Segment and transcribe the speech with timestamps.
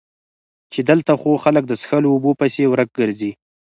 [0.73, 3.31] چې دلته خو خلک د څښلو اوبو پسې ورک ګرځي